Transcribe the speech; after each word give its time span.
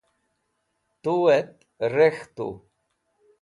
tu'et 1.01 1.51
rek̃htu 1.95 2.47